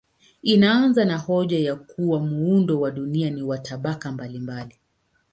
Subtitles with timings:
[0.41, 4.75] Inaanza na hoja ya kuwa muundo wa dunia ni wa tabaka mbalimbali.